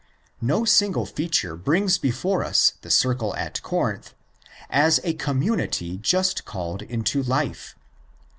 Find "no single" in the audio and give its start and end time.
0.41-1.05